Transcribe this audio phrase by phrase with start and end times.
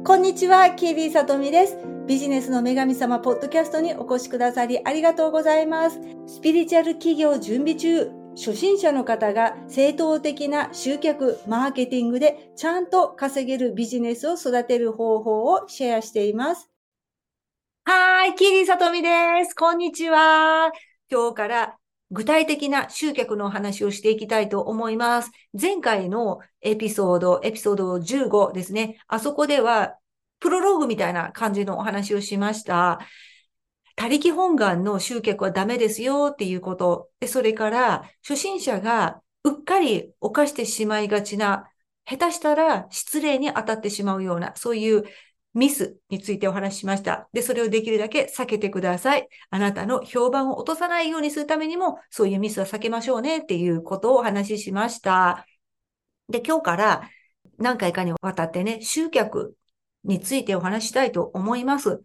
[0.00, 1.76] こんにちは、キービーさとみです。
[2.08, 6.00] ビジネスの女神様ポッドキャストにお越しくださりありがとうございます。
[6.26, 16.68] スピリチュアル企業準備中、初心者の方が正当的な集客、マーケティングでちゃんと稼げるビジネスを育てる方法をシェアしています。
[17.84, 19.08] はい、キービーさとみで
[19.44, 19.54] す。
[19.54, 20.72] こんにちは。
[21.08, 21.78] 今日から
[22.12, 25.30] 具体的な集客のお話をしていきたいと思います。
[25.58, 28.98] 前回のエピソード、エピソード15ですね。
[29.08, 29.96] あそこでは、
[30.38, 33.00] プロローグみたいな感じのお話をしました。
[33.96, 37.08] 他力本願の集客はダメですよっていうこと。
[37.18, 41.70] で、それから、初心者がうっかり犯してしまいがちな、
[42.04, 45.04] 下手したら失礼に当たってしまうような、そういう
[45.54, 47.28] ミスについてお話ししました。
[47.32, 49.28] で、それをできるだけ避けてください。
[49.50, 55.46] あなたの評判を落とさないようにするためにも、そういうミスは避けましょうねっていうことをお話ししました。
[56.28, 57.10] で、今日から
[57.58, 59.54] 何回かにわたってね、集客
[60.04, 62.02] についてお話したいと思います。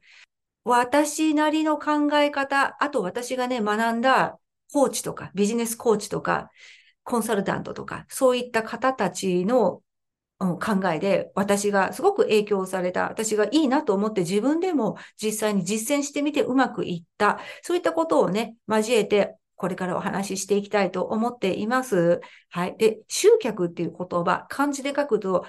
[0.64, 4.38] 私なりの考え方、あと私がね、学んだ
[4.74, 6.52] コーチとか、ビジネスコーチとか、
[7.04, 9.82] コンサルタントとか、そういった方たちの
[10.40, 22.22] 考えで、私がすごく影響された、私がいいなと思って自分でも実際に実践してみてうまくいった、そういったことをね、交えて、これからお話ししていきたいと思っています。
[22.50, 22.78] はい。
[22.78, 25.46] で、集客っていう言葉、漢字で書くと、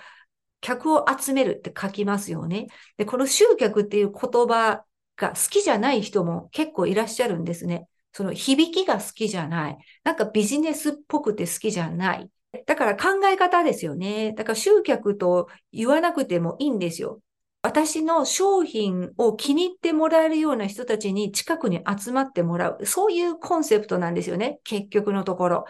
[0.61, 2.69] 客を集めるって書きますよね。
[2.97, 4.85] で、この集客っていう言葉
[5.17, 7.87] が好きじゃない人も結構いらっしゃるんですね。
[8.13, 9.79] その響きが好きじゃない。
[10.03, 12.31] なんかビジネスっぽくて好きじゃない。
[12.67, 14.33] だから考え方ですよね。
[14.33, 17.21] だから集客と言わなくてもいいんですよ。
[17.63, 22.87] 私の商品を気に入ってもらえるような人たちに近くに集まってもらう。
[22.87, 24.61] そういうコンセプトなんですよね。
[24.65, 25.65] 結局のところ。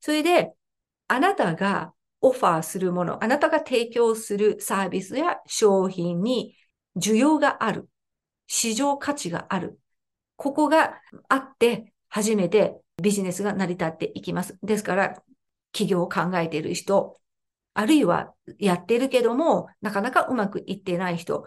[0.00, 0.52] それで、
[1.08, 6.56] あなたがオファーするもの、あなたが提供するサービスや商品に
[6.96, 7.88] 需要がある。
[8.46, 9.78] 市場価値がある。
[10.36, 14.56] ここがあって初めてビジネスが成り立っていきます。
[14.62, 15.22] ですから、
[15.74, 17.18] 企業を考えている人、
[17.74, 21.44] あるいはやってるけども、なかなかうまくいってない人、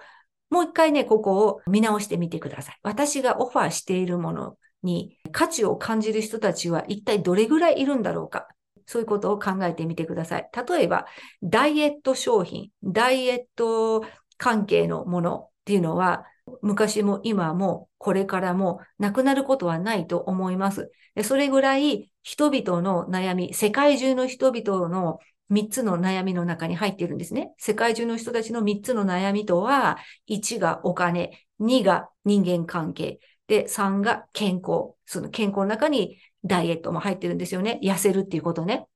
[0.50, 2.80] もう一回ね、ここを見直してみてください。
[2.84, 8.48] 私がオファーしているものに価値を感じる人たちは一体どれぐらいいるんだろうか。
[8.86, 10.50] そういうことを考えてみてください。
[10.70, 11.08] 例えば、
[11.44, 14.06] ダイエット商品、ダイエット
[14.38, 16.24] 関係のものっていうのは、
[16.62, 20.92] 昔も今もこれからもなくなることはないと思います。
[21.24, 25.20] それぐらい人々の悩み、世界中の人々の
[25.50, 27.54] 3つの悩みの中に入っているんですね。
[27.58, 34.96] 世界中の人たちの3つの悩みとは、1がお金、2が人間関係、で、3が健康。
[35.06, 37.80] その健康の中にダイエットも入ってるんですよね。
[37.82, 38.88] 痩せるっていうことね。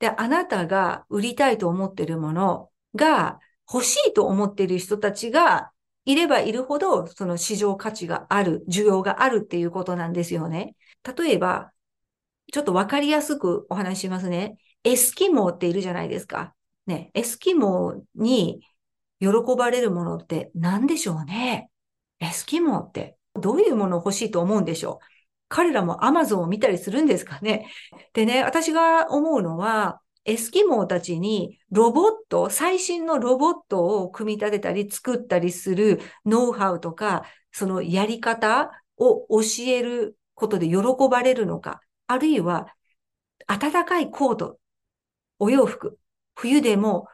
[0.00, 3.38] で、あなたが売りたいと思ってるものが
[3.72, 5.70] 欲しいと思ってる人たちが
[6.04, 10.74] いればいるほど、その市場価値がある、需要があるっていうことなんですよね。
[11.16, 11.72] 例えば、
[12.52, 14.58] ちょっとわかりやすくお話ししますね。
[14.84, 16.54] エスキモーっているじゃないですか。
[16.86, 18.62] ね、エスキモーに
[19.20, 21.70] 喜ばれるものって何でしょうね。
[22.18, 25.06] エスキモーってどういうものを欲しいと思うんでしょう。
[25.48, 27.68] 彼らもアマゾンを見たりするんですかね。
[28.14, 40.76] でね、私が思うのは、エスキモーたちにロボット、最新のロボットを組み立てたり作ったりするノウハウとか、そのやり方を教えることで喜
[41.10, 42.74] ばれるのか、あるいは
[43.46, 44.58] 暖かいコート、
[45.38, 45.98] お洋服、
[46.34, 47.06] 冬でも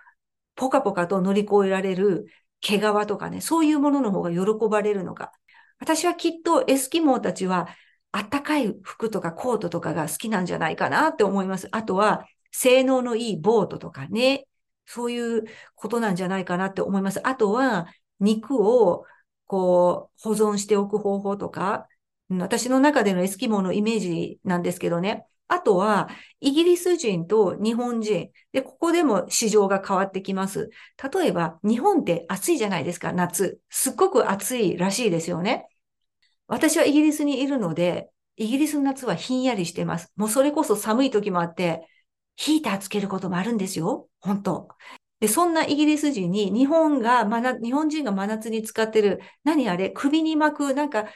[0.57, 2.27] ポカポカと乗り越えられる
[2.61, 5.33] 毛皮とかね、そういうものの方が喜ばれるのか。
[5.79, 7.69] 私はきっとエスキモーたちは
[8.13, 11.69] 暖かい服とかコートとかが好きなんじゃないかなって思います。
[11.71, 12.27] あとは
[12.59, 14.47] 性能のいいボートとかね、
[14.87, 15.45] そういう
[15.75, 17.21] ことなんじゃないかなって思います。
[17.27, 17.87] あとは、
[18.19, 19.05] 肉を
[19.47, 21.87] こう保存しておく方法とか、
[22.31, 25.27] 私の中でのエスキモーのイメージなんですけどね。
[25.49, 26.09] あとは、
[26.41, 28.31] イギリス人と日本人。
[28.53, 30.71] で、ここでも市場が変わってきます。
[31.13, 33.61] 例えば、日本って暑いじゃないですか、夏。
[33.69, 35.69] すっごく暑いらしいですよね。
[36.49, 40.11] 私はイギリスにいるので、イギリスの夏はひんやりしてます。
[40.17, 41.87] もうそれこそ寒い時もあって、
[42.37, 44.09] ヒーターつけることもあるんですよ。
[44.21, 44.69] 本当。
[45.21, 51.07] で、そんなイギリス人に日本が、まな日本人が真夏に使ってる、何あれ、首に巻く、なんか、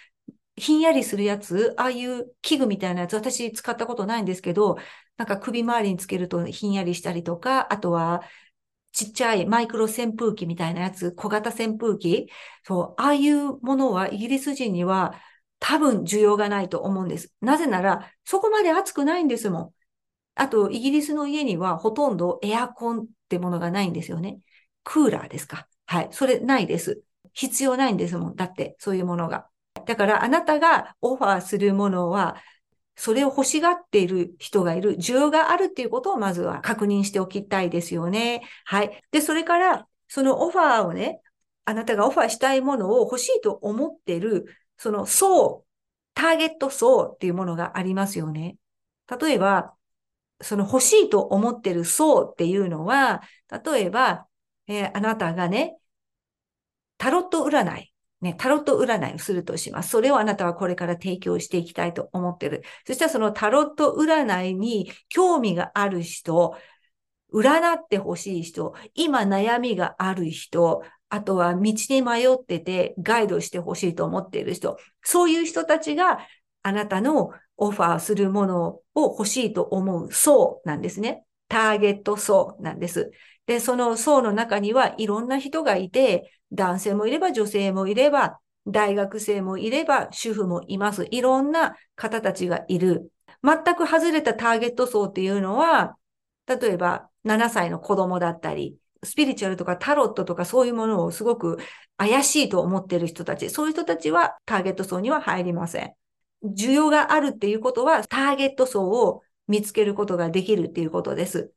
[0.56, 4.76] ひんやりするやつ、ああいう器具みたいなやつ、私使ったことないんですけど、
[5.16, 8.22] なんか首周りにつけるとひんやりしたりとか、あとは、
[8.92, 12.30] ちっちゃいマイクロ扇風機みたいなやつ、小型扇風機、
[12.64, 15.14] そう、ああいうものはイギリス人には
[15.58, 17.32] 多分需要がないと思うんです。
[17.40, 19.74] なぜなら、そこまで暑くないんですもん。
[20.34, 24.40] あと、イギリスの家にはほとんどエアコンってものがないんですよね。
[24.84, 25.68] クーラーですか。
[25.86, 26.08] はい。
[26.12, 27.02] それないです。
[27.32, 28.36] 必要ないんですもん。
[28.36, 29.48] だって、そういうものが。
[29.86, 32.36] だからあなたがオファーするものは、
[32.96, 38.42] それを欲しがっている人がいる、需要があるっていうことをまずは確認しておきたいですよね。
[38.64, 39.02] はい。
[39.10, 41.22] で、それから、そのオファーをね、
[41.64, 45.64] あなたがオファーしたいものを欲しいと思っている、その層、
[46.14, 48.56] ターゲット層っていうものがありますよね。
[49.20, 49.72] 例えば、
[50.40, 53.22] その欲しいと思ってる層っていうのは、
[53.64, 54.26] 例えば、
[54.66, 55.76] えー、あなたがね、
[56.98, 59.90] タロット占い、ね、タロット占いをするとします。
[59.90, 62.62] それをあなたはこれから提供していきたいと思ってる。
[62.86, 66.56] そしたらそのタロット占いに興味がある人、
[67.32, 76.18] 占ってほしい人、今悩みがある人、あとは道に迷っててガイドしてほしいと思っている人、そういう人たちが
[76.62, 81.24] あなたのオファーするものを欲しいと思う層なんですね。
[81.48, 83.10] ターゲット層なんです。
[83.46, 91.06] で、その層の中にはいろんな人がいて、男性もいれば女性もいれば、大学生もいれば、主婦もいます。
[91.10, 93.12] いろんな方たちがいる。
[93.42, 95.96] 全く外れたターゲット層っていうのは、
[96.46, 101.58] 例えば7歳の子供だったり、スピリチュアルとかタロットとかそういうものをすごく
[101.96, 105.94] 怪しいと思ってる人たち、そういう人たちはターゲット層には入りません。
[106.44, 111.52] 需要があるっていうことは、ターゲット層を見つけることができるっていうことです。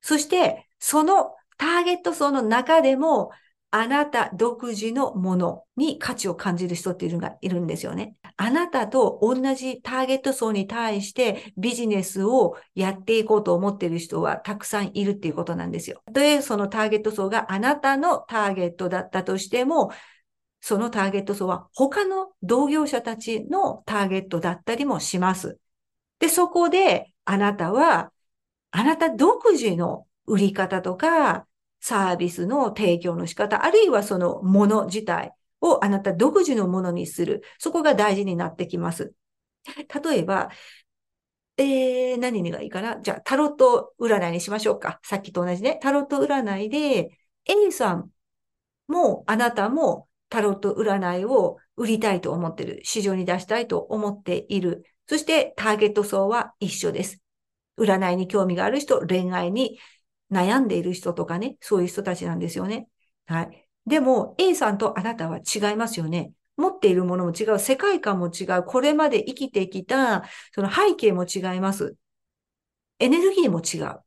[0.00, 3.30] そして、そのターゲット層の中でも、
[3.76, 8.14] あなた独自のものに価値を感じる人っていうのがいるんですよね。
[8.36, 16.02] あなたと同じターゲット層に対してビジネスをやっていこうと思っている人はたくさんいるっていうことなんですよ。
[16.06, 19.90] たとえそのターゲット層があなたのターゲットだったとしても、
[20.66, 25.58] そのターゲット層は他の同業者たちのターゲットだったりもします。
[26.20, 28.10] で、そこであなたは、
[28.70, 31.46] あなた独自の売り方とか、
[31.82, 37.42] サービスの提供の仕方、あるいはそのもの自体をあなた独自のものにする。
[37.58, 39.12] そこが大事になってきます。
[39.76, 40.48] 例えば、
[41.58, 42.98] えー、何がいいかな？
[43.02, 44.98] じゃあ、タロット占いにしましょうか。
[45.02, 45.78] さっきと同じね。
[45.82, 48.08] タロット占いで、A さん
[48.88, 52.80] もあなたもタロット占いを売りたいと思ってる。
[52.82, 54.82] 市場に出したいと思っている。
[55.06, 57.20] そしてターゲット層は一緒です。
[57.78, 59.78] 占いに興味がある人、恋愛に
[60.32, 62.88] 悩んでいる人とかね、そういう人たちなんですよね。
[63.26, 63.68] はい。
[63.86, 66.32] でも、A さんとあなたは違いますよね。
[66.56, 71.94] 持っているものも違う、世界観も違う、これまで生きてきた、その背景も違います。
[72.98, 74.00] エネルギーも違う。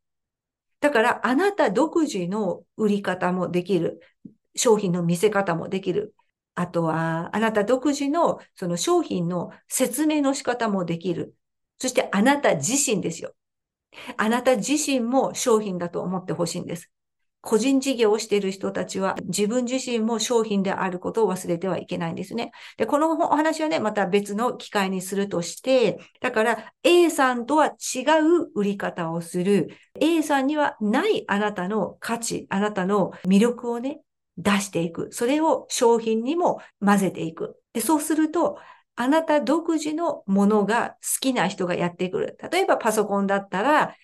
[0.81, 4.01] だから、あなた独自の売り方もできる。
[4.57, 6.15] 商品の見せ方もできる。
[6.55, 11.35] あとは、あなた独自のその商品の説明の仕方もできる。
[11.77, 13.33] そして、あなた自身ですよ。
[14.17, 16.91] あなた自身も商品だと思ってほしいんです。
[17.41, 22.51] 個人事業をしている人たちは自分自身も商品であることを忘れてはいけないんですね。
[22.77, 29.69] で、このお話はね、また別の機会にするとして、だから A さんとは違う売り方をする。
[30.01, 34.01] A さんにはないあなたの価値、あなたの魅力をね、
[34.37, 35.09] 出していく。
[35.11, 37.59] それを商品にも混ぜていく。
[37.73, 38.57] で、そうすると、
[38.95, 42.37] あなた独自のものが好きな人がやってくる。
[42.51, 43.95] 例えばパソコンだったら、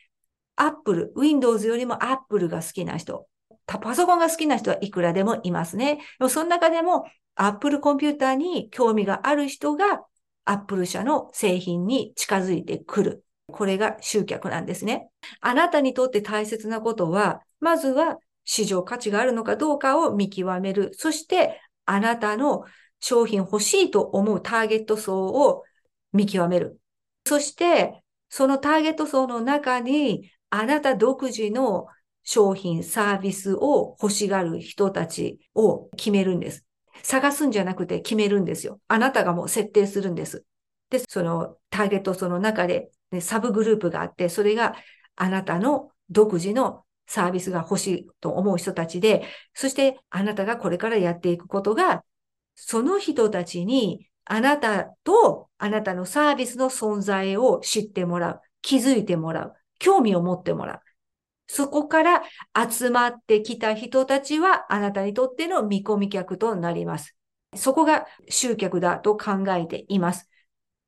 [0.56, 3.28] Apple、Windows よりも Apple が好きな人。
[3.66, 5.96] パソコンが好きな人はいくらでもいますね。
[5.96, 10.04] でもその中でも Apple コンピューターに興味がある人が
[10.46, 13.26] Apple 社の製品に近づいてくる。
[13.52, 15.10] これが集客なんですね。
[15.42, 20.92] あなたにとって大切なことは、まずは市場価値があるのかどうかを見極める。
[20.94, 22.64] そして、あなたの
[23.00, 25.64] 商品欲しいと思うターゲット層を
[26.14, 26.80] 見極める。
[27.26, 31.88] そして、そのターゲット層の中に、あなた独自の
[32.24, 36.66] 商品、サービスを欲しがる人たちを決めるんです。
[37.04, 38.80] 探すんじゃなくて決めるんですよ。
[38.88, 40.46] あなたがもう設定するんです。
[40.90, 44.76] で、そのターゲット層の中で、ね、サブグループがあって、それが
[45.16, 52.04] あなたの独自のサービスが欲しいと思う人たちで、そしてあなたがこれからやっていくことが
[52.56, 58.42] その人たちにあなたとあなたのサービスの存在を知ってもらう。
[58.62, 59.54] 気づいてもらう。
[59.80, 60.82] 興味を持ってもらう。
[61.48, 62.24] そこから
[62.70, 67.16] 集まってきた人たちはあなたにとっての見込み客となります。
[67.56, 70.30] そこが集客だと考えています。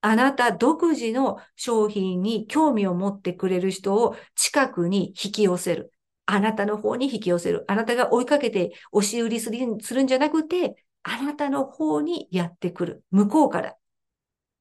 [0.02, 5.92] あなた独自の商品に興味を持ってくれる人を近くに引き寄せる。
[6.26, 7.66] あなたの方に引き寄せる。
[7.68, 13.04] あなたが追いかけて押し売りするんじゃなくて、あなたの方にやってくる。
[13.12, 13.76] 向こうから。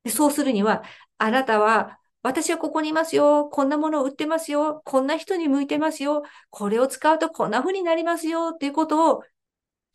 [0.05, 0.83] でそうするには、
[1.19, 3.49] あなたは、私はここにいますよ。
[3.51, 4.83] こんなものを売ってますよ。
[4.85, 6.23] こんな人に向いてますよ。
[6.51, 8.53] これを使うとこんな風になりますよ。
[8.55, 9.23] っていうことを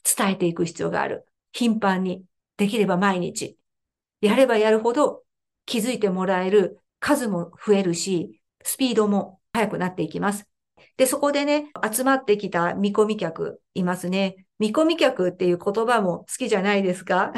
[0.04, 1.26] 伝えていく必要がある。
[1.52, 2.24] 頻繁に。
[2.58, 3.58] できれば毎日。
[4.22, 5.24] やればやるほど
[5.66, 10.49] 気づいてもらえる数も増えるし、スピードも速くなっていきます。
[11.00, 14.46] で、そこでね、集まってきた見込み客いますね。
[14.60, 17.32] 見込み客っていう言葉も好きじゃないですか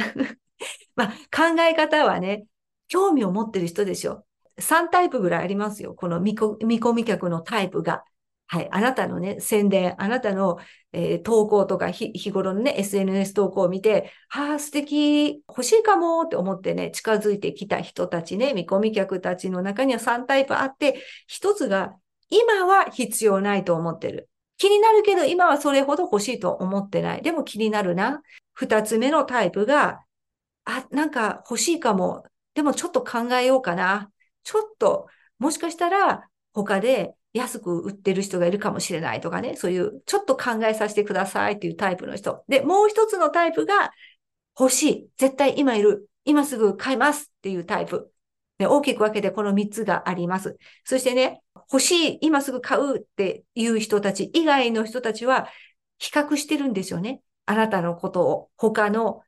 [0.96, 2.48] まあ、考え方はね、
[2.88, 4.26] 興味を持ってる人でしょ。
[4.58, 5.94] 3タイプぐらいありますよ。
[5.94, 8.04] この見込み客のタイプが。
[8.48, 8.68] はい。
[8.72, 10.58] あなたのね、宣伝、あなたの、
[10.92, 21.96] えー、投稿とか日頃のね、SNS 投稿を見て、はあ、素敵、欲しいかもって思ってね、近づいてきた人たちね、見込み客たちの中には3タイプあって、1つが、
[22.32, 24.30] 今は必要ないと思ってる。
[24.58, 27.22] 気になるけど、今はそれほど欲しいと思ってない。
[27.22, 28.22] でも気になるな。
[28.60, 30.00] 2つ目のタイプが、
[30.66, 32.24] あ、なんか欲しいかも。
[32.54, 34.12] でもちょっと考えようかな。
[34.44, 35.08] ちょっと、
[35.40, 42.44] もしかしたら他で安く売ってる人がいるかもしれないとかね、そういうちょっと考えさせてくださいっていうタイプの人。
[42.48, 43.92] で、もう一つのタイプが
[44.60, 45.10] 欲しい。
[45.18, 46.08] 絶対今いる。
[46.24, 48.12] 今すぐ買いますっていうタイプ。
[48.60, 50.58] で大きく分けてこの3つがあります。
[50.84, 55.48] そしてね、欲しい、今すぐ買うっていう人たち以外の人たちは
[56.00, 57.22] 比較してるんですよね。
[57.46, 59.22] あなたのことを他の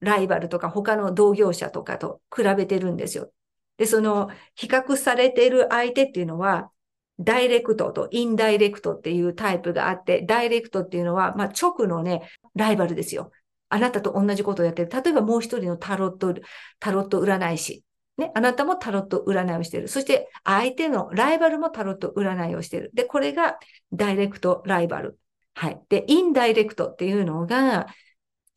[0.00, 3.32] ライバルとか他の同業者とかと比べてるんですよ。
[3.78, 6.70] で、その比較されてる相手っていうのは
[7.18, 13.32] ダイレクトとインダイレクトっていうタイプがあって、ダイレクトっていうのは、まあ、直のね、ライバルですよ。
[13.70, 14.90] あなたと同じことをやってる。
[14.90, 16.34] 例えばもう一人のタロット、
[16.78, 17.84] タロット占い師。
[18.18, 19.88] ね、あなたもタロット占いをしている。
[19.88, 22.90] そして相手のライバルもタロット占いをしている。
[22.92, 23.58] で、これが
[23.92, 25.18] ダイレクトライバル。
[25.54, 25.80] はい。
[25.88, 27.86] で、インダイレクトっていうのが、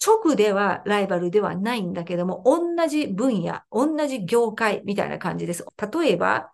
[0.03, 5.63] 直ではライバルではないんだけども、同じ分野、同じ業界みたいな感じです。
[5.93, 6.51] 例えば、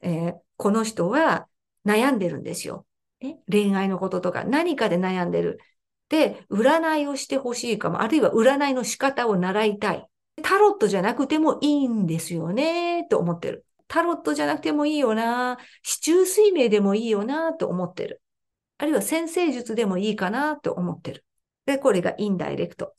[0.00, 1.48] えー、この人は
[1.84, 2.86] 悩んでるんですよ。
[3.20, 5.58] ね、恋愛のこととか何かで悩んでる。
[6.08, 10.06] で、占いをしてほしいかも、あるいは占いの仕方を習いたい。
[10.42, 13.66] タロットじゃなくてもいいんですよね、と思ってる。
[13.88, 18.22] タロットじゃなくてもいいよな、市中水明でもいいよな、と思ってる。
[18.78, 21.24] あるいは先生術でもいいかな、と思ってる。
[21.66, 22.94] で、これがインダイレクト。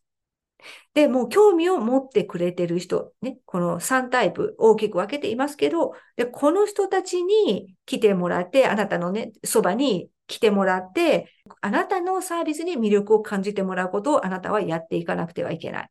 [0.94, 15.90] で、もう興味を持ってくれてる人、ね、この3タイプ大きく分けていますけど、で、この人たちに来てもらって、あなたのね、そばに来てもらって、あなたのサービスに魅力を感じてもらうことをあなたはやっていかなくてはいけない。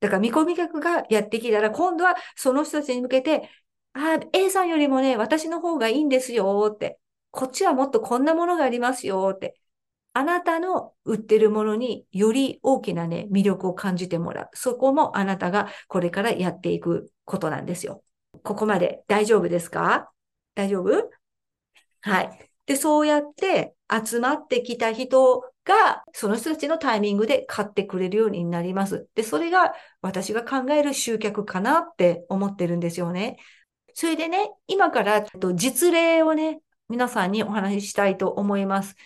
[0.00, 3.50] だから見込み客がやってきたら、今度はその人たちに向けて、
[3.94, 6.98] ああ、A さんよりもね、私の方がいいんですよって。
[7.30, 9.60] こっちはもっとこんなものがありますよって。
[10.14, 14.48] あなたの売ってるものにより大きなね、魅力を感じてもらう。
[14.54, 18.02] そこもあなたがこれからやっていくことなんですよ。
[18.42, 20.10] ここまで大丈夫ですか？
[20.54, 21.10] 大丈夫？
[22.00, 22.50] はい。
[22.66, 23.74] で、そうやって
[24.04, 29.06] 集まってきた人が、その人たちのタイミングで買ってくれるようになります。
[29.14, 33.36] で、それが私が考える集客かなって思ってるんですよね。
[33.92, 38.96] それでね、今から実例をね、皆さんにお話ししたいと思います。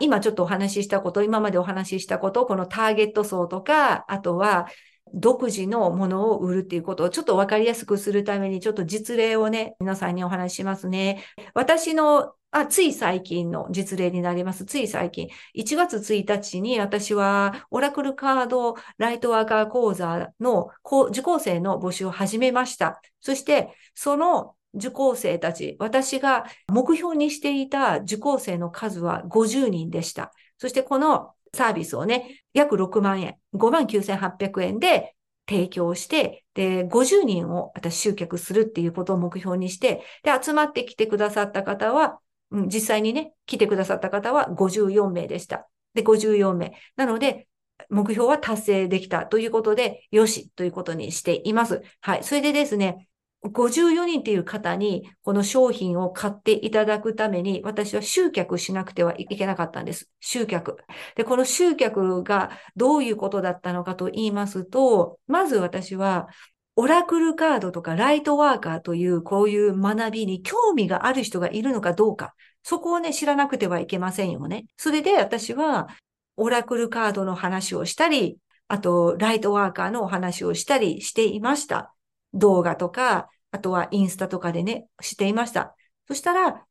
[0.00, 4.66] 今ちょっとお話ししたこと、今までお話ししたこと、このターゲット層とか、あとは
[5.12, 11.24] 独自のものを売るっていうことをちょっとわかりやすくするために、ちょっと実例をね、皆さんにお話ししますね。
[11.54, 14.64] 私のあ、つい最近の実例になります。
[14.64, 15.28] つい最近。
[15.56, 20.70] 1月1日に私はオラクルカードライトワーカー講座の
[21.10, 23.00] 受講生の募集を始めました。
[23.20, 30.32] そして、その受講生たち、私が目標にしていた受講生の数は50人でした。
[30.58, 35.14] そしてこのサービスをね、約6万円、5万9800円で
[35.48, 45.68] 提供して、で、50人を私集客するっていうことを目標にして、で、集まってきてくださった方は、うん、実際にね、来てくださった方は54名でした。
[45.94, 46.72] で、54名。
[46.96, 47.48] なので、
[47.88, 51.82] 目標は達成できたということで、よしということにしています。
[52.00, 52.24] はい。
[52.24, 53.08] それでですね、
[53.42, 60.10] 54人っていう方にこの商品を買っていただくために私は集客しなくてはいけなかったんです。
[60.20, 60.76] 集客。
[61.16, 66.28] で、この集客がどういうことだったのかと言いますと、まず私は
[66.76, 72.34] オラクルカードとかライトワーカーというこういう学びに興味がある人がいるのかどうか。
[72.62, 74.66] そこをね、知らなくてはいけませんよね。
[74.76, 75.88] それで私は
[76.36, 81.94] オラクルカードの話をしたり、あとライトワーカーのお話をしたりしていました。
[82.34, 85.74] 動画とか、あとはインスタとかでね、していました。
[86.06, 86.64] そしたら、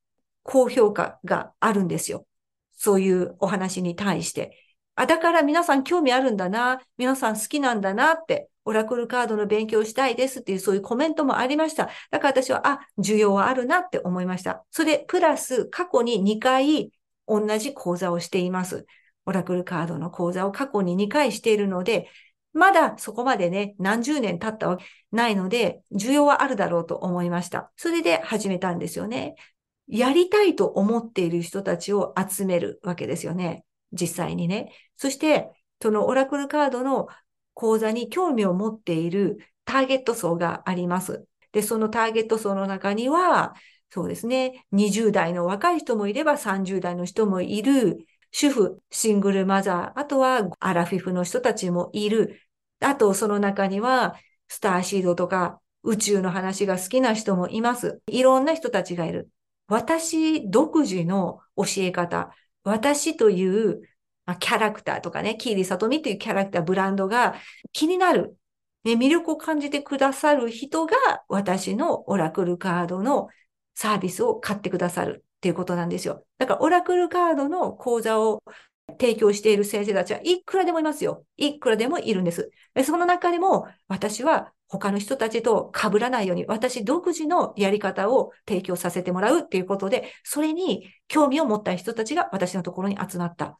[0.43, 2.25] 高評価があるんですよ。
[2.73, 4.57] そういうお話に対して。
[4.95, 6.81] あ、だから皆さん興味あるんだな。
[6.97, 8.49] 皆さん好きなんだなって。
[8.65, 11.89] オラクルカードの勉強したいですっていうそういうコメントもありました。
[12.11, 14.63] だから私は、あ、需要はあるなって思いました。
[14.69, 16.91] それ、プラス過去に2回
[17.27, 18.85] 同じ講座をしています。
[19.25, 22.09] オラクルカードの講座を過去に2回しているので、
[22.53, 27.71] まだそこまでね、何十年経ったわけないので、需要はあるだろうと思いました。
[27.75, 29.35] それで始めたんですよね。
[29.87, 33.65] やりたいと思っている人たちを集めるわけですよね。
[33.91, 34.71] 実際にね。
[34.97, 35.51] そして、
[35.81, 37.07] そのオラクルカードの
[37.53, 41.25] 講座に興味を持っているターゲット層があります。
[41.51, 43.55] で、そのターゲット層の中には、
[43.89, 52.39] そうですね、20代の若い人もいれば30代の人もいる、主婦、シングルマザー、あとはアラフィフの人たちもいる。
[52.79, 54.15] あと、その中には、
[54.47, 58.01] スターシードとか宇宙の話が好きな人もいます。
[58.07, 59.29] いろんな人たちがいる。
[59.67, 62.33] 私独自の教え方、
[62.63, 63.81] 私という
[64.39, 67.35] キャラクターとかね、キーリサトミというキャラクター、ブランドが
[67.71, 68.35] 気になる、
[68.83, 70.95] ね、魅力を感じてくださる人が
[71.27, 73.27] 私のオラクルカードの
[73.75, 76.25] サービスを買ってくださるっていうことなんですよ。
[76.37, 78.43] だからオラクルカードの講座を
[78.99, 81.23] 提供している先生たちはいくらでもいますよ。
[81.37, 82.51] いくらでもいるんです。
[82.83, 93.57] その中でも私は他の人たちと被らないように私独自のやり方を提供させてもらうっていうことで、それに興味を持った人たちが私のところに集まった。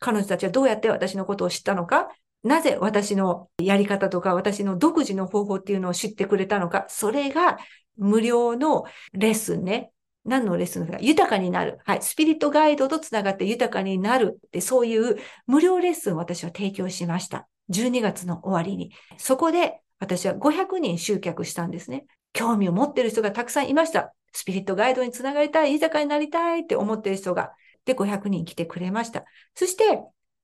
[0.00, 2.08] 彼女たちはどうやって私のことを知ったのか、
[2.42, 7.58] なぜ私のやり方とか私の独自の方法っていうのを知ってくれたのか、それが
[7.96, 9.92] 無料のレッスンね。
[10.24, 11.78] 何のレッスンですか豊かになる。
[11.84, 12.02] はい。
[12.02, 17.48] スピリットガイドとつながって豊かになるって、そういう無料レッスンを私は提供しました。
[17.70, 18.92] 12月の終わりに。
[19.16, 22.06] そこで私は500人集客したんですね。
[22.32, 24.12] 興味を持ってる人がたくさんいました。
[24.32, 27.52] スピリットガイドにつながりたい、豊かになりたいって思ってる人が。
[27.84, 29.24] で、500人来てくれました。
[29.54, 30.00] そして、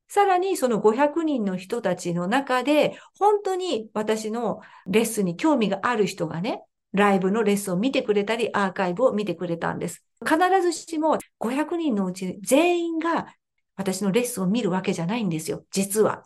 [0.08, 6.62] さらにその500人の人たちの中で、本当に私のレッスンに興味がある人がね、
[6.96, 10.04] ライブのレッスンを見てくれたり、アーカイブを見てくれたんです。
[10.24, 13.26] 必ずしも500人のうち全員が
[13.76, 15.64] 私のレッスンを見るわけじゃないんですよ。
[15.70, 16.24] 実は。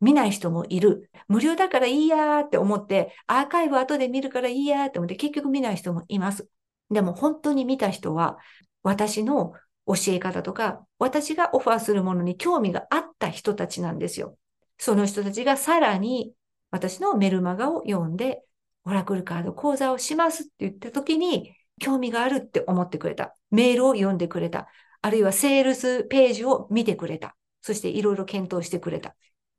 [0.00, 1.10] 見ない人もいる。
[1.28, 6.48] 無料だからいいやーって思って、アーカイブ後で見るからいいやーって思って、結局見ない人もいます。
[6.90, 8.38] でも本当に見た人は、
[8.82, 9.54] 私の
[9.86, 14.36] 教え方とか、私がオファーするものに興味があった人たちなんですよ。
[14.78, 16.32] その人たちがさらに
[16.70, 18.42] 私のメルマガを読んで、
[18.84, 23.34] オラクルカード講座をしますって言った時に、興味があるって思ってくれた。
[23.50, 24.68] メールを読んでくれた。
[25.02, 27.36] あるいはセールスページを見てくれた。
[27.60, 29.16] そしていろいろ検討してくれた。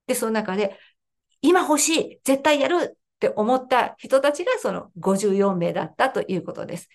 [0.07, 0.77] で、その中で、
[1.41, 6.89] 今欲しい絶対やるって思った人たちがその54名だったということです。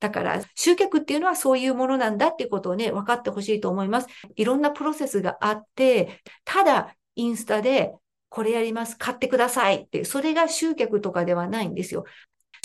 [0.00, 4.08] だから、集客っていうのはそういうものなんだっていうことをね、分かってほしいと思います。
[4.36, 7.94] いろんなプロセスがあって、ただ、インスタで、
[8.34, 12.04] これやります、買ってくださいって、それが集客とかではないんですよ。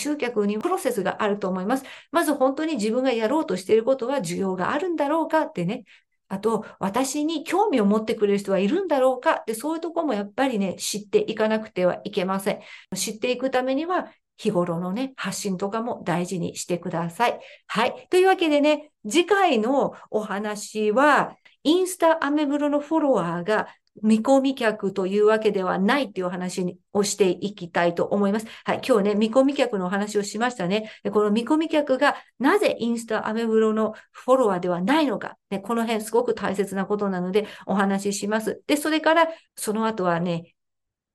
[0.00, 1.84] 集客にプロセスがあると思います。
[2.10, 5.84] まず本当に自分がやろうとしていることは需要があるんだろうかってね。
[6.26, 12.60] あと、私に興味を持ってくれる人はいるんだろうかで、そういうとこもやっぱりね、知っていかなくてはいけません。
[12.96, 17.38] 知っていくためには、日頃のね、発信とかも大事にしてください。
[17.68, 18.08] はい。
[18.10, 23.68] というわけでね、次回のお話は、インスタアメブロのフォロワーが
[24.02, 28.46] 見込み客というわけではないっていう話をしていきたいと思います。
[28.64, 28.80] はい。
[28.86, 30.90] 今日ね、見込み客のお話をしましたね。
[31.12, 35.36] この見込み客がなぜインスタアメブロのフォロワーではないのか。
[35.50, 38.62] ね、この辺すごく大切なことなのでお話しします。
[38.66, 40.54] で、それからその後はね、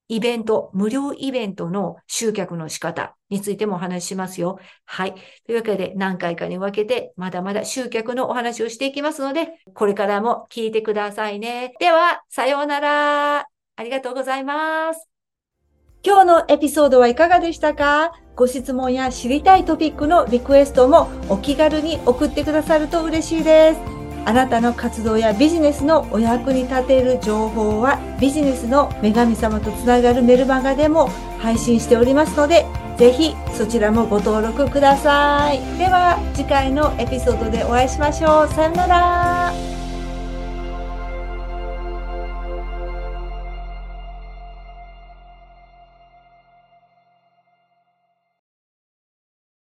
[0.08, 4.60] イベント、無料イベントの集客の仕方についてもお話ししますよ。
[4.86, 5.16] はい。
[5.46, 11.74] というわけで何回かに分けてまだまだ集客のお話をしていきますので、これからも聞いてくださいね。
[11.80, 13.48] では、さようなら。
[13.78, 15.10] ありがとうございます。
[16.04, 18.14] 今日のエピソードはいかがでしたか？
[18.36, 23.95] ご質問や知りたいトピックのリクエストもお気軽に送ってくださると嬉しいです。
[24.26, 31.10] あなたの活動やビジネスのお役に立てる情報はビジネスの女神様とつながるメルマガでも
[31.40, 32.66] 配信しておりますので
[32.98, 35.60] 是非そちらもご登録ください。
[35.78, 38.48] では次回のエピソードでお会いしましょう。
[38.48, 39.85] さよなら。